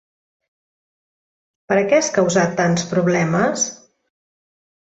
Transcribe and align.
Per 1.71 1.77
a 1.81 1.85
què 1.91 1.99
has 1.99 2.09
causat 2.17 2.57
tants 2.63 2.89
problemes? 2.95 3.71